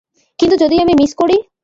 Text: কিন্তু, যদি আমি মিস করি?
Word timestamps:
কিন্তু, 0.39 0.55
যদি 0.57 0.75
আমি 0.79 0.93
মিস 0.95 1.11
করি? 1.15 1.37